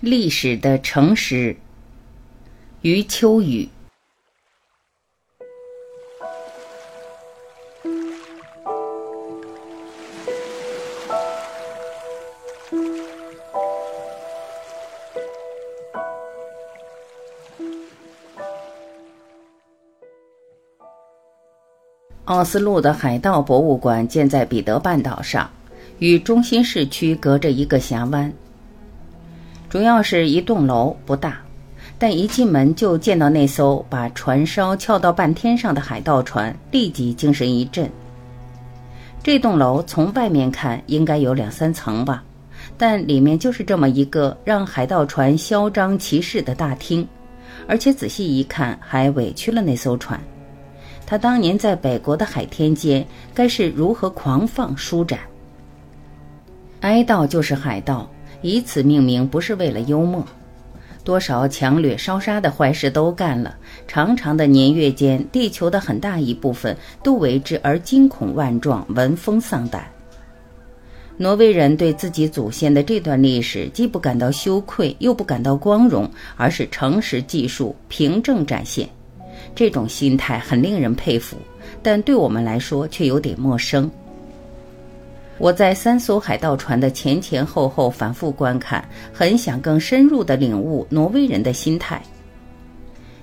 [0.00, 1.56] 历史的诚实，
[2.82, 3.68] 余秋雨。
[22.26, 25.50] 奥斯陆的海盗博物馆建在彼得半岛上，
[25.98, 28.32] 与中心市区隔着一个峡湾。
[29.68, 31.38] 主要是一栋楼，不大，
[31.98, 37.90] 但一进门就见到那艘把船梢翘到半天上的海盗船，立即精神一振。
[39.22, 42.24] 这栋楼从外面看应该有两三层吧，
[42.78, 47.06] 但里面就是这么一个让海盗船嚣张其势的大厅，
[47.66, 50.18] 而且仔细一看，还委屈了那艘船。
[51.04, 55.18] 他当年在北国的海天间，该是如何狂放舒展？
[56.80, 58.08] 哀悼就是海盗。
[58.40, 60.24] 以此命名不是为了幽默，
[61.04, 63.56] 多少强掠烧杀的坏事都干了。
[63.86, 69.86] 长长的年月间，地球的很大一部分都为之而惊恐万状，闻风丧胆。
[71.16, 78.88] 挪威人对自己祖先的这段历史，既不感到羞愧，又不感到光荣，而是诚实记述，凭证展现。
[79.54, 81.36] 这种心态很令人佩服，
[81.82, 83.90] 但对我们来说却有点陌生。
[85.38, 92.02] 我在三艘海盗船的前前后后反复观看，很想更深入地领悟挪威人的心态。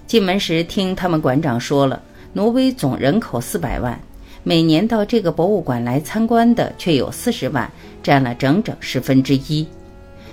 [0.07, 3.99] 进门时听他们馆长说了，挪威总人口四百万，
[4.43, 7.69] 每年到这个博物馆来参观的却有四十万，
[8.01, 9.67] 占了整整十分之一。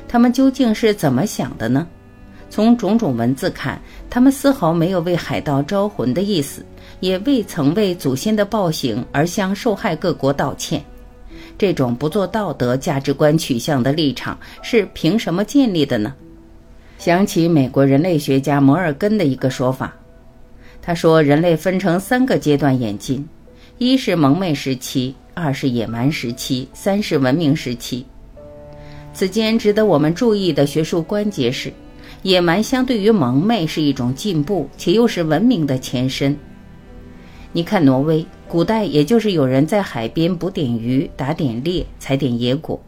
[0.07, 1.87] 他们究竟是怎么想的呢？
[2.49, 6.65] 从种种文字看，他们丝毫没有为海盗招魂的意思，
[7.01, 10.85] 也未曾为祖先的暴行而向受害各国道歉。
[11.63, 16.13] 这种不做道德价值观取向的立场是凭什么建立的呢？
[16.99, 19.95] 想起美国人类学家摩尔根的一个说法，
[20.83, 23.25] 他说人类分成三个阶段演进：
[23.79, 28.05] 一是蒙昧时期，二是野蛮时期，三是文明时期。
[29.15, 31.73] 此间值得我们注意的学术关节是，
[32.23, 36.37] 野蛮相对于蒙昧是一种进步，且又是文明的前身。
[37.53, 38.27] 你看挪威。
[38.53, 42.79] 古代也就是有人在海边捕点鱼、打点猎、采点野果，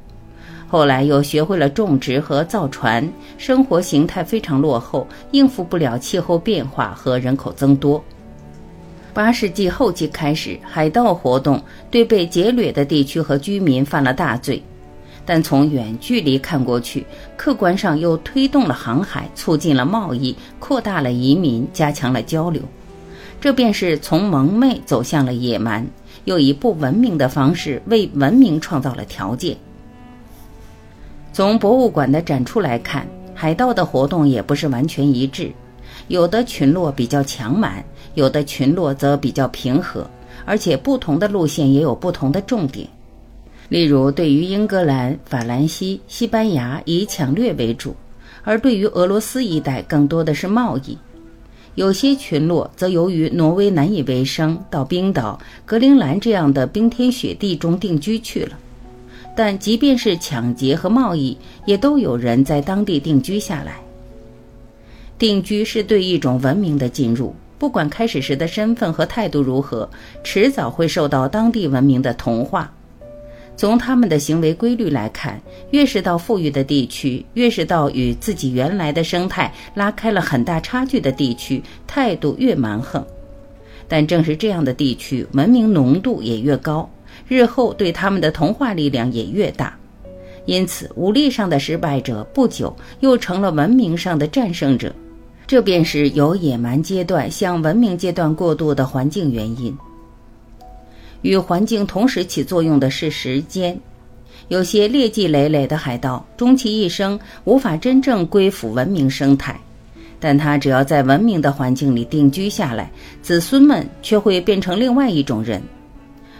[0.68, 8.04] 后来又学会了种植和造船，生活形态非常落后，应付不了气候变化和人口增多。
[9.14, 11.58] 八世纪后期开始，海盗活动
[11.90, 14.62] 对被劫掠的地区和居民犯了大罪，
[15.24, 17.06] 但从远距离看过去，
[17.38, 22.60] 客观上又推动了航海，促进了贸易，扩大了移民，加强了交流。
[23.44, 25.86] 这便是从蒙昧走向了野蛮，
[26.24, 29.54] 又以不文明的方式为文明创造了条件。
[31.30, 35.52] 从博物馆的展出来看，海盗的活动也不是完全一致，
[36.08, 37.84] 有的群落比较强蛮，
[38.14, 40.08] 有的群落则比较平和，
[40.46, 42.88] 而且不同的路线也有不同的重点。
[43.68, 47.94] 例如，对于英格兰、法兰西、西班牙以抢掠为主，
[48.42, 50.96] 而对于俄罗斯一带更多的是贸易。
[51.74, 58.58] 有些群落则由于挪威难以为生，到冰岛、格陵兰这样的冰天雪地中定居去了。
[59.36, 61.36] 但即便是抢劫和贸易，
[61.66, 63.80] 也都有人在当地定居下来。
[65.18, 69.90] 定居是对一种文明的进入，不管开始时的身份和态度如何，
[70.22, 72.72] 迟早会受到当地文明的同化。
[73.56, 83.04] 从他们的行为规律来看，越是到富裕的地区，越是到与自己原来的生态拉开了很大差距的地区，态度越蛮横。
[83.86, 86.90] 但正是这样的地区，文明浓度也越高，
[87.28, 89.76] 日后对他们的同化力量也越大。
[90.46, 94.92] 因此，武力上的失败者不久又成了文明上的战胜者。
[95.46, 99.76] 这便是由野蛮阶段向文明阶段过渡的环境原因。
[101.24, 103.76] 与环境同时起作用的是时间。
[104.48, 109.58] 有些劣迹累累的海盗，终其一生无法真正归附文明生态，
[110.20, 112.90] 但他只要在文明的环境里定居下来，
[113.22, 115.62] 子孙们却会变成另外一种人，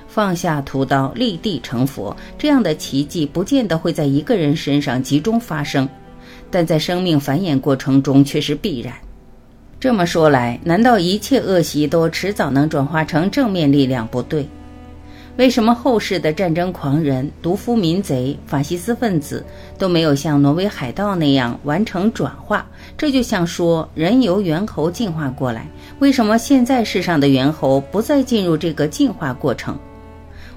[0.06, 2.14] 放下屠刀立地成佛。
[2.36, 5.88] 这样的奇迹不见得会在一个人身上集中发生，
[6.50, 8.92] 但在生命繁衍过程中却是必然。
[9.80, 14.06] 这么说来，难道一切恶习都迟早能转化成正面力量？
[14.08, 14.46] 不对。
[15.36, 19.44] 为什么后世的战争狂人、毒夫民贼、法西斯分子
[19.76, 22.64] 都没有像挪威海盗那样完成转化？
[22.96, 25.66] 这就像说人由猿猴进化过来，
[25.98, 29.76] 为什么现在世上的猿猴不再进入这个进化过程？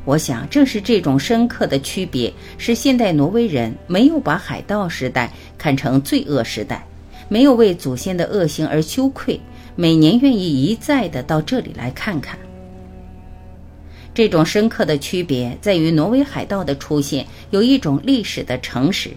[0.06, 6.86] 我想，正是这种深刻的区别，使现代挪威人没有把海盗时代看成罪恶时代，
[7.28, 9.42] 没有为祖先的恶行而羞愧，
[9.76, 12.38] 每年愿意一再的到这里来看看。
[14.18, 19.12] 这种深刻的区别在于，挪威海盗的出现有一种历史的诚实，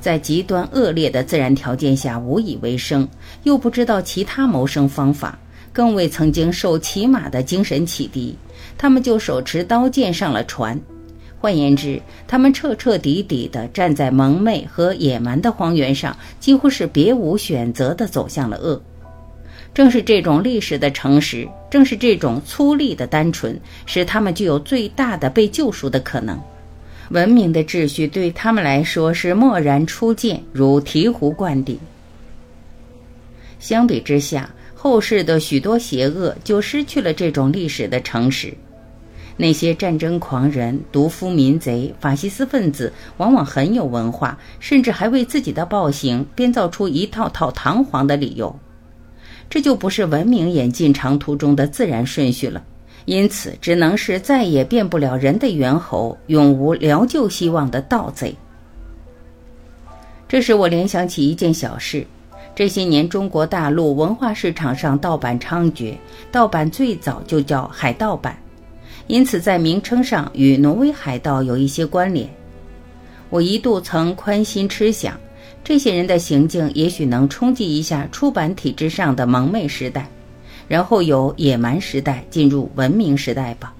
[0.00, 3.08] 在极端恶劣的自然条件下无以为生，
[3.44, 5.38] 又不知道其他谋生方法，
[5.72, 8.36] 更未曾经受骑马的精神启迪，
[8.76, 10.76] 他们就手持刀剑上了船。
[11.38, 18.82] 换言之，他们彻彻底底地站在蒙昧和野蛮的荒原上，几乎是别无选择地走向了恶。
[19.74, 26.38] 正是这种历史的诚实，正是这种粗粝的单纯，使他们具有最大的被救赎的可能。
[27.10, 31.78] 文明的秩序对他们来说是蓦然初见，如醍醐灌顶。
[33.58, 38.52] 相比之下，后世的许多邪恶就失去了这种历史的诚实。
[39.38, 48.54] 那些战争狂人、毒夫、民贼、法西斯分子，往往很有文化，甚至还为自己的暴行编造出一套套堂皇的理由。
[49.52, 52.64] 这就不是文明演进长途中的自然顺序了，
[53.04, 58.34] 因此只能是再也变不了人的猿猴、永无疗救希望的盗贼。
[60.26, 62.06] 这使我联想起一件小事：
[62.54, 65.94] 这些年中国大陆文化市场上盗版猖獗，
[66.30, 68.34] 盗版最早就叫海盗版，
[69.06, 72.26] 因此在名称上与挪威海盗有一些关联。
[73.28, 75.14] 我一度曾宽心痴想。
[75.64, 80.08] 这些人的行径也许能冲击一下出版体制上的蒙昧时代，
[80.66, 83.72] 然后由野蛮时代进入文明时代吧。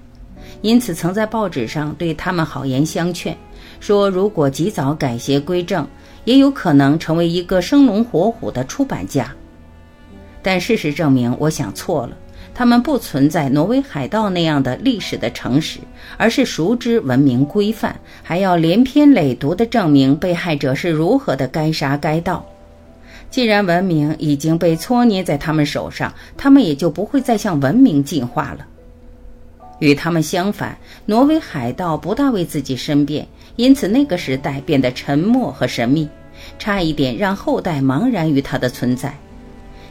[0.61, 3.37] 因此，曾在报纸上对他们好言相劝，
[3.81, 5.85] 说如果及早改邪归正，
[6.23, 9.29] 也有可能成为一个生龙活虎的出版家。
[10.41, 12.17] 但事实证明，我想错了。
[12.55, 15.79] 他们不存在挪威海盗那样的历史的诚实，
[16.17, 22.45] 而是熟知文明规范，还要连篇累牍地证明被害者是如何的该杀该盗。
[23.31, 28.67] 既然文明已经被搓捏在他们手上，他们也就不会再向文明进化了。
[29.79, 30.77] 与他们相反，
[31.07, 36.07] 挪威海盗不大为自己申辩，因此那个时代变得沉默和神秘，
[36.59, 39.17] 差一点让后代茫然于他的存在。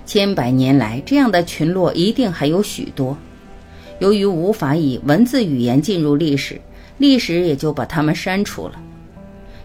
[0.04, 3.16] 千百年来，这样的群落一定还有许多。
[3.98, 6.60] 由于无法以文字语言进入历史，
[6.98, 8.74] 历史也就把它们删除了。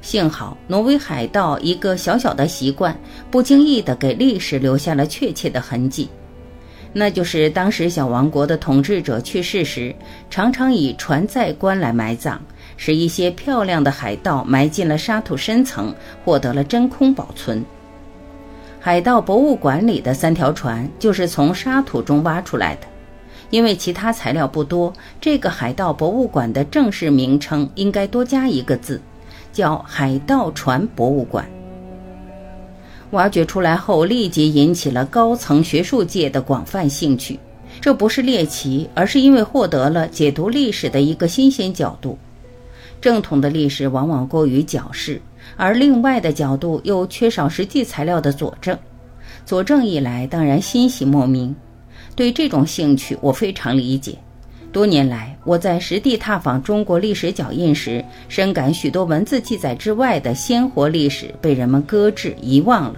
[0.01, 2.97] 幸好，挪威海盗一个小小的习惯，
[3.31, 6.07] 不经意地给历史留下了确切的痕迹，
[6.93, 9.93] 那就是当时小王国的统治者去世时，
[10.29, 12.39] 常常以船载棺来埋葬，
[12.77, 15.93] 使一些漂亮的海盗埋进了沙土深层，
[16.23, 17.65] 获得了真空保存。
[18.87, 22.87] 海盗博物馆里的三条船就是从沙土中挖出来的，
[23.49, 29.01] 因为其他材料不多，这个海盗博物馆的正式名称应该多加一个字，
[29.51, 31.45] 叫海盗船博物馆。
[33.11, 37.37] 挖掘出来后，立即引起了高层学术界的广泛兴趣。
[37.81, 42.17] 这不是猎奇，而是因为获得了解读历史的一个新鲜角度。
[43.01, 45.21] 正统的历史往往过于矫饰。
[45.55, 48.77] 而另外的角度又缺少实际材料的佐证，
[49.45, 51.55] 佐证一来，当然欣喜莫名。
[52.15, 54.17] 对这种兴趣，我非常理解。
[54.71, 62.95] 多年来，我在实地踏访中国历史脚印时，深感许多文字记载之外的鲜活历史被人们搁置遗忘了。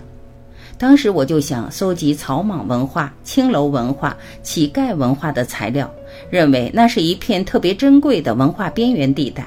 [0.78, 5.89] 当时我就想搜集草莽文化、青楼文化、乞丐文化的材料，
[6.29, 9.46] 认为那是一片特别珍贵的文化边缘地带。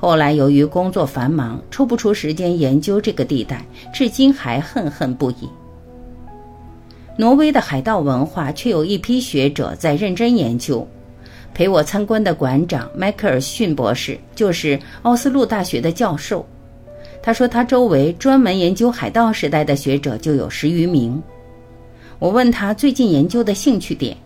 [0.00, 5.48] 后来由于工作繁忙，抽不出时间研究这个地带，至今还恨恨不已。
[7.18, 10.88] 挪威的海盗文化却有一批学者在认真研究。
[11.52, 16.46] 陪我参观的馆长迈克尔逊博士就是奥斯陆大学的教授。
[17.22, 21.22] 他说他周围专门研究海盗时代的学者就有十余名。
[22.18, 24.16] 我问他最近研究的兴趣点，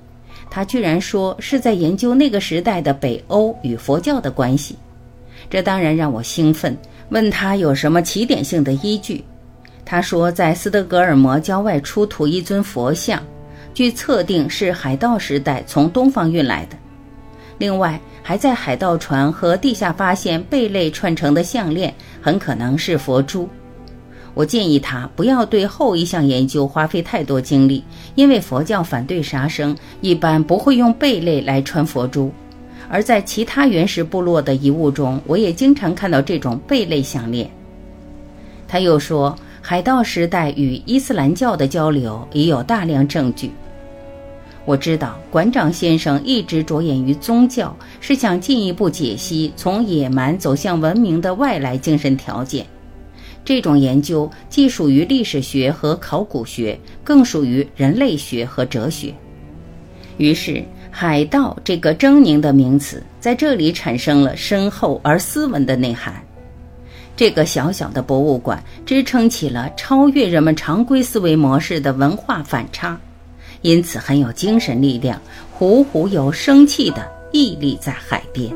[0.48, 4.76] 他居然说是在研究那个时代的北欧与佛教的关系。
[5.50, 6.76] 这当然让我兴奋，
[7.10, 9.24] 问他有什么起点性的依据。
[9.84, 13.22] 他说，在斯德哥尔摩郊外出土一尊佛像，
[13.74, 16.76] 据测定是海盗时代从东方运来的。
[17.58, 23.48] 另外，还在海盗船和地下发现贝类串成的项链，很可能是佛珠。
[24.32, 27.84] 我建议他不要对后一项研究花费太多精力，
[28.16, 32.32] 因为佛教反对杀生，一般不会用贝类来穿佛珠。
[32.88, 37.50] 而在其他原始部落的遗物中，我也经常看到这种贝类项链。
[38.66, 43.50] 他又说，海盗时代与伊斯兰教的交流已有大量证据。
[44.66, 52.64] 我知道馆长先生一直着眼于宗教，是想进一步解析从野蛮走向文明的外来精神条件。
[53.44, 59.12] 这种研究既属于历史学和考古学，更属于人类学和哲学。
[60.16, 60.64] 于是，
[60.96, 66.14] 海盗这个狰狞的名词在这里产生了深厚而斯文的内涵。
[67.16, 72.96] 这个小小的博物馆支撑起了超越人们常规思维模式的文化反差。
[73.62, 75.20] 因此很有精神力量，
[75.50, 78.54] 虎虎有生气的屹立在海边。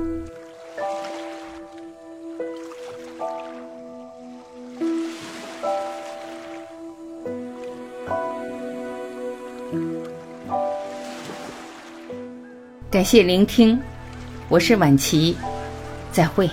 [12.90, 13.78] 感谢聆听，
[14.49, 15.37] 我是晚琪，
[16.11, 16.49] 再会。